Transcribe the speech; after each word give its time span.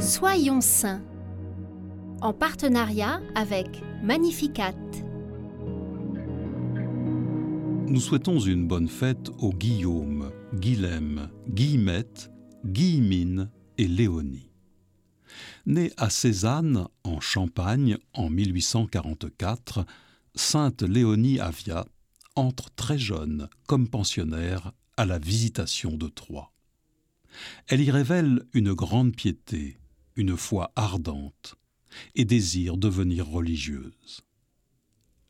Soyons 0.00 0.62
saints 0.62 1.02
en 2.22 2.32
partenariat 2.32 3.20
avec 3.34 3.82
Magnificat. 4.02 4.74
Nous 7.86 8.00
souhaitons 8.00 8.40
une 8.40 8.66
bonne 8.66 8.88
fête 8.88 9.30
aux 9.40 9.52
Guillaume, 9.52 10.32
Guilhem, 10.54 11.28
Guillemette, 11.50 12.30
Guillemine 12.64 13.50
et 13.76 13.86
Léonie. 13.86 14.48
Née 15.66 15.92
à 15.98 16.08
Cézanne, 16.08 16.88
en 17.04 17.20
Champagne, 17.20 17.98
en 18.14 18.30
1844, 18.30 19.84
Sainte 20.34 20.80
Léonie 20.80 21.40
Avia 21.40 21.84
entre 22.36 22.70
très 22.70 22.98
jeune, 22.98 23.50
comme 23.66 23.86
pensionnaire, 23.86 24.72
à 24.96 25.04
la 25.04 25.18
visitation 25.18 25.98
de 25.98 26.08
Troyes. 26.08 26.50
Elle 27.68 27.82
y 27.82 27.90
révèle 27.90 28.44
une 28.54 28.72
grande 28.72 29.14
piété, 29.14 29.76
une 30.20 30.36
foi 30.36 30.70
ardente, 30.76 31.54
et 32.14 32.26
désire 32.26 32.76
devenir 32.76 33.26
religieuse. 33.26 34.20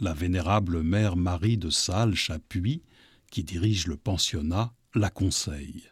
La 0.00 0.12
vénérable 0.12 0.82
mère 0.82 1.14
Marie 1.14 1.56
de 1.56 1.70
Salles 1.70 2.16
Chapuis, 2.16 2.82
qui 3.30 3.44
dirige 3.44 3.86
le 3.86 3.96
pensionnat, 3.96 4.74
la 4.96 5.08
conseille. 5.08 5.84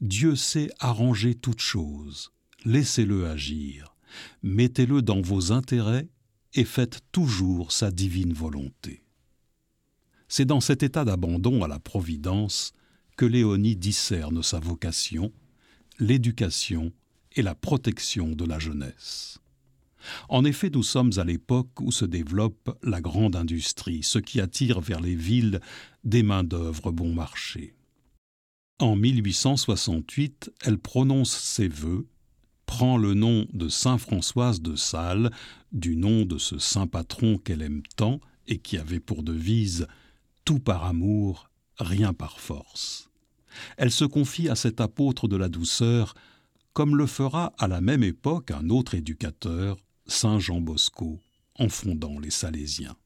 Dieu 0.00 0.36
sait 0.36 0.70
arranger 0.78 1.34
toutes 1.34 1.60
choses, 1.60 2.30
laissez-le 2.64 3.26
agir, 3.26 3.96
mettez-le 4.44 5.02
dans 5.02 5.20
vos 5.20 5.50
intérêts 5.50 6.08
et 6.54 6.64
faites 6.64 7.00
toujours 7.10 7.72
sa 7.72 7.90
divine 7.90 8.32
volonté. 8.32 9.02
C'est 10.28 10.44
dans 10.44 10.60
cet 10.60 10.84
état 10.84 11.04
d'abandon 11.04 11.64
à 11.64 11.68
la 11.68 11.80
Providence 11.80 12.72
que 13.16 13.24
Léonie 13.24 13.74
discerne 13.74 14.44
sa 14.44 14.60
vocation, 14.60 15.32
l'éducation 15.98 16.92
et 17.36 17.42
la 17.42 17.54
protection 17.54 18.28
de 18.28 18.44
la 18.44 18.58
jeunesse. 18.58 19.38
En 20.28 20.44
effet, 20.44 20.70
nous 20.70 20.82
sommes 20.82 21.12
à 21.16 21.24
l'époque 21.24 21.80
où 21.80 21.92
se 21.92 22.04
développe 22.04 22.76
la 22.82 23.00
grande 23.00 23.36
industrie, 23.36 24.02
ce 24.02 24.18
qui 24.18 24.40
attire 24.40 24.80
vers 24.80 25.00
les 25.00 25.14
villes 25.14 25.60
des 26.04 26.22
main-d'œuvre 26.22 26.90
bon 26.90 27.12
marché. 27.12 27.74
En 28.78 28.96
1868, 28.96 30.52
elle 30.62 30.78
prononce 30.78 31.36
ses 31.36 31.68
vœux, 31.68 32.06
prend 32.64 32.96
le 32.96 33.14
nom 33.14 33.46
de 33.52 33.68
Saint 33.68 33.98
Françoise 33.98 34.62
de 34.62 34.74
Sales, 34.74 35.30
du 35.72 35.96
nom 35.96 36.24
de 36.24 36.38
ce 36.38 36.58
saint 36.58 36.86
patron 36.86 37.36
qu'elle 37.36 37.62
aime 37.62 37.82
tant 37.96 38.20
et 38.46 38.58
qui 38.58 38.78
avait 38.78 39.00
pour 39.00 39.22
devise 39.22 39.86
Tout 40.44 40.60
par 40.60 40.84
amour, 40.84 41.50
rien 41.78 42.14
par 42.14 42.40
force. 42.40 43.10
Elle 43.76 43.90
se 43.90 44.04
confie 44.04 44.48
à 44.48 44.54
cet 44.54 44.80
apôtre 44.80 45.28
de 45.28 45.36
la 45.36 45.48
douceur, 45.48 46.14
comme 46.72 46.96
le 46.96 47.06
fera 47.06 47.52
à 47.58 47.68
la 47.68 47.80
même 47.80 48.02
époque 48.02 48.50
un 48.50 48.70
autre 48.70 48.94
éducateur, 48.94 49.78
Saint 50.06 50.38
Jean 50.38 50.60
Bosco, 50.60 51.20
en 51.58 51.68
fondant 51.68 52.18
les 52.18 52.30
Salésiens. 52.30 52.96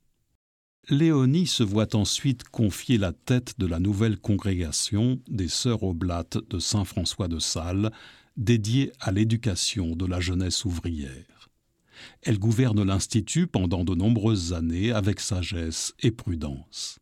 Léonie 0.91 1.47
se 1.47 1.63
voit 1.63 1.97
ensuite 1.97 2.45
confier 2.45 2.99
la 2.99 3.13
tête 3.13 3.59
de 3.59 3.67
la 3.67 3.81
nouvelle 3.81 4.19
congrégation 4.19 5.19
des 5.29 5.49
Sœurs 5.49 5.83
Oblates 5.83 6.39
de 6.51 6.59
Saint 6.59 6.85
François 6.85 7.29
de 7.29 7.39
Sales, 7.39 7.91
dédiée 8.37 8.93
à 9.01 9.11
l'éducation 9.11 9.97
de 9.97 10.05
la 10.05 10.21
jeunesse 10.21 10.65
ouvrière. 10.65 11.49
Elle 12.23 12.39
gouverne 12.39 12.83
l'Institut 12.83 13.47
pendant 13.47 13.85
de 13.85 13.95
nombreuses 13.95 14.53
années 14.53 14.91
avec 14.91 15.21
sagesse 15.21 15.95
et 16.01 16.11
prudence. 16.11 16.99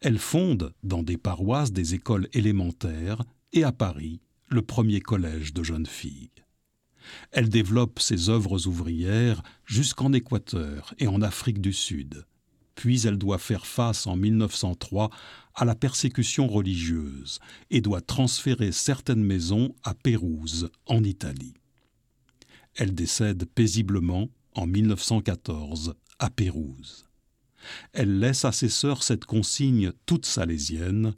Elle 0.00 0.18
fonde 0.18 0.72
dans 0.82 1.02
des 1.02 1.18
paroisses 1.18 1.72
des 1.72 1.94
écoles 1.94 2.28
élémentaires 2.32 3.22
et 3.52 3.62
à 3.62 3.72
Paris 3.72 4.20
le 4.48 4.62
premier 4.62 5.00
collège 5.00 5.52
de 5.52 5.62
jeunes 5.62 5.86
filles. 5.86 6.30
Elle 7.32 7.48
développe 7.48 8.00
ses 8.00 8.28
œuvres 8.28 8.66
ouvrières 8.66 9.42
jusqu'en 9.64 10.12
Équateur 10.12 10.94
et 10.98 11.06
en 11.06 11.22
Afrique 11.22 11.60
du 11.60 11.72
Sud. 11.72 12.26
Puis 12.74 13.06
elle 13.06 13.18
doit 13.18 13.38
faire 13.38 13.66
face 13.66 14.06
en 14.06 14.16
1903 14.16 15.10
à 15.54 15.64
la 15.64 15.74
persécution 15.74 16.48
religieuse 16.48 17.38
et 17.70 17.80
doit 17.80 18.00
transférer 18.00 18.72
certaines 18.72 19.22
maisons 19.22 19.74
à 19.84 19.94
Pérouse, 19.94 20.70
en 20.86 21.04
Italie. 21.04 21.54
Elle 22.74 22.94
décède 22.94 23.44
paisiblement 23.44 24.28
en 24.54 24.66
1914 24.66 25.94
à 26.18 26.30
Pérouse. 26.30 27.06
Elle 27.92 28.18
laisse 28.18 28.44
à 28.44 28.52
ses 28.52 28.68
sœurs 28.68 29.02
cette 29.02 29.24
consigne 29.24 29.92
toute 30.06 30.26
salésienne 30.26 31.14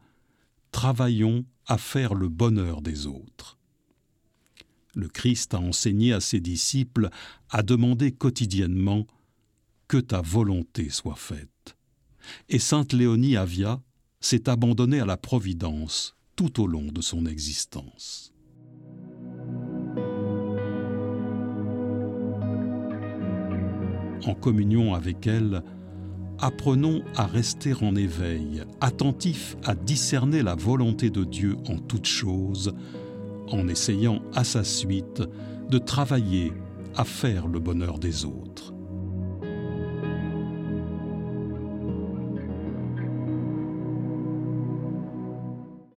Travaillons 0.76 1.46
à 1.66 1.78
faire 1.78 2.12
le 2.12 2.28
bonheur 2.28 2.82
des 2.82 3.06
autres. 3.06 3.56
Le 4.94 5.08
Christ 5.08 5.54
a 5.54 5.58
enseigné 5.58 6.12
à 6.12 6.20
ses 6.20 6.38
disciples 6.38 7.08
à 7.48 7.62
demander 7.62 8.12
quotidiennement 8.12 9.06
que 9.88 9.96
ta 9.96 10.20
volonté 10.20 10.90
soit 10.90 11.16
faite. 11.16 11.78
Et 12.50 12.58
sainte 12.58 12.92
Léonie 12.92 13.38
Avia 13.38 13.80
s'est 14.20 14.50
abandonnée 14.50 15.00
à 15.00 15.06
la 15.06 15.16
providence 15.16 16.14
tout 16.36 16.60
au 16.62 16.66
long 16.66 16.92
de 16.92 17.00
son 17.00 17.24
existence. 17.24 18.34
En 24.26 24.34
communion 24.34 24.92
avec 24.92 25.26
elle, 25.26 25.62
apprenons 26.40 27.02
à 27.14 27.26
rester 27.26 27.74
en 27.82 27.96
éveil, 27.96 28.62
attentifs 28.80 29.56
à 29.64 29.74
discerner 29.74 30.42
la 30.42 30.54
volonté 30.54 31.10
de 31.10 31.24
Dieu 31.24 31.56
en 31.68 31.78
toutes 31.78 32.06
choses, 32.06 32.74
en 33.48 33.68
essayant 33.68 34.20
à 34.34 34.44
sa 34.44 34.64
suite 34.64 35.22
de 35.70 35.78
travailler 35.78 36.52
à 36.96 37.04
faire 37.04 37.46
le 37.46 37.58
bonheur 37.58 37.98
des 37.98 38.24
autres. 38.24 38.75